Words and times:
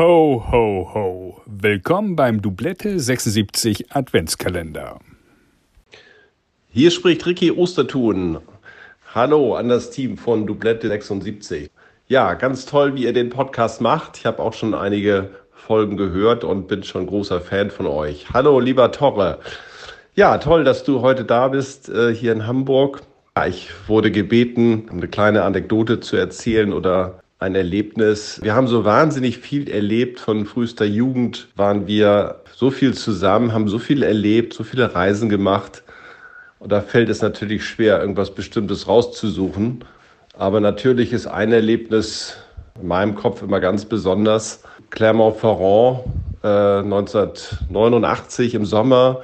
Ho, 0.00 0.42
ho, 0.50 0.90
ho. 0.94 1.42
Willkommen 1.44 2.16
beim 2.16 2.40
Doublette 2.40 2.98
76 2.98 3.94
Adventskalender. 3.94 4.98
Hier 6.70 6.90
spricht 6.90 7.26
Ricky 7.26 7.52
Ostertun. 7.52 8.38
Hallo 9.14 9.56
an 9.56 9.68
das 9.68 9.90
Team 9.90 10.16
von 10.16 10.46
Doublette 10.46 10.88
76. 10.88 11.70
Ja, 12.08 12.32
ganz 12.32 12.64
toll, 12.64 12.94
wie 12.94 13.04
ihr 13.04 13.12
den 13.12 13.28
Podcast 13.28 13.82
macht. 13.82 14.16
Ich 14.16 14.24
habe 14.24 14.42
auch 14.42 14.54
schon 14.54 14.72
einige 14.72 15.32
Folgen 15.52 15.98
gehört 15.98 16.44
und 16.44 16.66
bin 16.66 16.82
schon 16.82 17.06
großer 17.06 17.42
Fan 17.42 17.70
von 17.70 17.86
euch. 17.86 18.24
Hallo, 18.32 18.58
lieber 18.58 18.92
Torre. 18.92 19.40
Ja, 20.14 20.38
toll, 20.38 20.64
dass 20.64 20.82
du 20.82 21.02
heute 21.02 21.26
da 21.26 21.48
bist, 21.48 21.90
äh, 21.90 22.14
hier 22.14 22.32
in 22.32 22.46
Hamburg. 22.46 23.02
Ich 23.46 23.68
wurde 23.86 24.10
gebeten, 24.10 24.88
eine 24.90 25.08
kleine 25.08 25.42
Anekdote 25.42 26.00
zu 26.00 26.16
erzählen 26.16 26.72
oder 26.72 27.20
ein 27.40 27.54
Erlebnis. 27.54 28.38
Wir 28.42 28.54
haben 28.54 28.68
so 28.68 28.84
wahnsinnig 28.84 29.38
viel 29.38 29.68
erlebt. 29.70 30.20
Von 30.20 30.44
frühester 30.44 30.84
Jugend 30.84 31.48
waren 31.56 31.86
wir 31.86 32.42
so 32.54 32.70
viel 32.70 32.92
zusammen, 32.92 33.54
haben 33.54 33.66
so 33.66 33.78
viel 33.78 34.02
erlebt, 34.02 34.52
so 34.52 34.62
viele 34.62 34.94
Reisen 34.94 35.30
gemacht. 35.30 35.82
Und 36.58 36.70
da 36.70 36.82
fällt 36.82 37.08
es 37.08 37.22
natürlich 37.22 37.64
schwer, 37.64 37.98
irgendwas 37.98 38.34
Bestimmtes 38.34 38.86
rauszusuchen. 38.86 39.86
Aber 40.36 40.60
natürlich 40.60 41.14
ist 41.14 41.26
ein 41.26 41.50
Erlebnis 41.52 42.36
in 42.78 42.86
meinem 42.86 43.14
Kopf 43.14 43.42
immer 43.42 43.60
ganz 43.60 43.86
besonders. 43.86 44.62
Clermont-Ferrand 44.90 46.00
äh, 46.42 46.80
1989 46.84 48.54
im 48.54 48.66
Sommer 48.66 49.22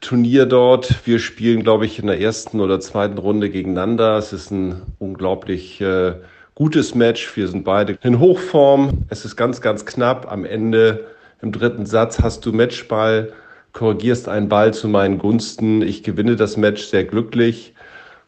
Turnier 0.00 0.46
dort. 0.46 1.06
Wir 1.06 1.20
spielen, 1.20 1.62
glaube 1.62 1.86
ich, 1.86 2.00
in 2.00 2.08
der 2.08 2.20
ersten 2.20 2.60
oder 2.60 2.80
zweiten 2.80 3.18
Runde 3.18 3.50
gegeneinander. 3.50 4.18
Es 4.18 4.32
ist 4.32 4.50
ein 4.50 4.82
unglaublich 4.98 5.80
äh, 5.80 6.14
gutes 6.56 6.94
Match. 6.94 7.36
Wir 7.36 7.48
sind 7.48 7.64
beide 7.64 7.98
in 8.02 8.18
Hochform. 8.18 9.04
Es 9.10 9.26
ist 9.26 9.36
ganz, 9.36 9.60
ganz 9.60 9.84
knapp. 9.84 10.32
Am 10.32 10.46
Ende 10.46 11.06
im 11.42 11.52
dritten 11.52 11.84
Satz 11.84 12.18
hast 12.20 12.46
du 12.46 12.52
Matchball, 12.52 13.34
korrigierst 13.74 14.26
einen 14.26 14.48
Ball 14.48 14.72
zu 14.72 14.88
meinen 14.88 15.18
Gunsten. 15.18 15.82
Ich 15.82 16.02
gewinne 16.02 16.34
das 16.34 16.56
Match 16.56 16.82
sehr 16.84 17.04
glücklich. 17.04 17.74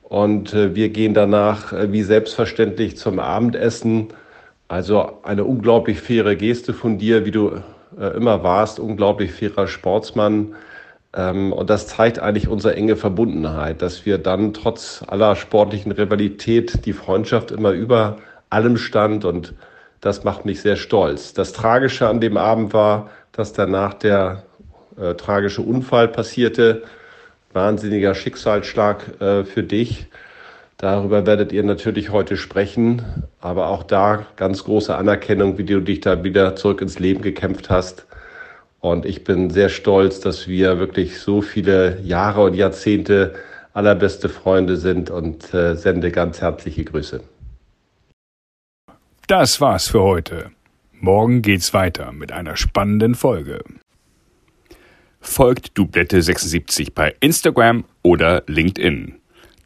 Und 0.03 0.53
äh, 0.53 0.75
wir 0.75 0.91
gehen 0.91 1.15
danach 1.15 1.73
äh, 1.73 1.91
wie 1.91 2.03
selbstverständlich 2.03 2.99
zum 2.99 3.19
Abendessen. 3.19 4.09
Also 4.69 5.21
eine 5.23 5.45
unglaublich 5.45 5.99
faire 5.99 6.37
Geste 6.37 6.75
von 6.75 6.99
dir, 6.99 7.25
wie 7.25 7.31
du 7.31 7.63
äh, 7.99 8.15
immer 8.15 8.43
warst, 8.43 8.79
unglaublich 8.79 9.33
fairer 9.33 9.67
Sportsmann. 9.67 10.55
Ähm, 11.15 11.53
und 11.53 11.71
das 11.71 11.87
zeigt 11.87 12.19
eigentlich 12.19 12.49
unsere 12.49 12.77
enge 12.77 12.97
Verbundenheit, 12.97 13.83
dass 13.83 14.07
wir 14.07 14.19
dann 14.19 14.53
trotz 14.53 15.03
aller 15.07 15.37
sportlichen 15.37 15.93
Rivalität 15.93 16.85
die 16.85 16.93
Freundschaft 16.93 17.51
immer 17.51 17.73
über 17.73 18.19
allem 18.51 18.77
stand 18.77 19.25
und 19.25 19.55
das 20.01 20.25
macht 20.25 20.45
mich 20.45 20.61
sehr 20.61 20.77
stolz. 20.77 21.33
Das 21.33 21.53
Tragische 21.53 22.09
an 22.09 22.21
dem 22.21 22.37
Abend 22.37 22.73
war, 22.73 23.11
dass 23.33 23.53
danach 23.53 23.95
der 23.95 24.45
äh, 24.97 25.15
tragische 25.15 25.63
Unfall 25.63 26.09
passierte. 26.09 26.83
Wahnsinniger 27.53 28.15
Schicksalsschlag 28.15 29.21
äh, 29.21 29.45
für 29.45 29.63
dich. 29.63 30.07
Darüber 30.77 31.27
werdet 31.27 31.53
ihr 31.53 31.65
natürlich 31.65 32.11
heute 32.11 32.37
sprechen, 32.37 33.03
aber 33.41 33.69
auch 33.69 33.83
da 33.83 34.27
ganz 34.37 34.63
große 34.63 34.95
Anerkennung, 34.95 35.59
wie 35.59 35.65
du 35.65 35.81
dich 35.81 36.01
da 36.01 36.23
wieder 36.23 36.55
zurück 36.55 36.81
ins 36.83 37.01
Leben 37.01 37.21
gekämpft 37.21 37.69
hast. 37.69 38.07
Und 38.81 39.05
ich 39.05 39.25
bin 39.25 39.51
sehr 39.51 39.69
stolz, 39.69 40.21
dass 40.21 40.47
wir 40.47 40.79
wirklich 40.79 41.19
so 41.19 41.43
viele 41.43 42.01
Jahre 42.01 42.43
und 42.43 42.55
Jahrzehnte 42.55 43.35
allerbeste 43.73 44.29
Freunde 44.29 44.77
sind 44.77 45.11
und 45.11 45.53
äh, 45.53 45.75
sende 45.77 46.11
ganz 46.11 46.41
herzliche 46.41 46.85
Grüße. 46.85 47.21
Das 49.27 49.61
war's 49.61 49.89
für 49.89 50.03
heute. 50.03 50.51
Morgen 50.93 51.43
geht's 51.43 51.75
weiter 51.75 52.13
mit 52.13 52.33
einer 52.33 52.57
spannenden 52.57 53.15
Folge. 53.15 53.63
Folgt 55.21 55.77
Dublette 55.77 56.23
76 56.23 56.95
bei 56.95 57.15
Instagram 57.21 57.85
oder 58.03 58.43
LinkedIn. 58.47 59.17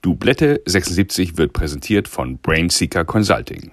Dublette 0.02 0.60
76 0.66 1.36
wird 1.36 1.52
präsentiert 1.52 2.08
von 2.08 2.38
Brainseeker 2.38 3.04
Consulting. 3.04 3.70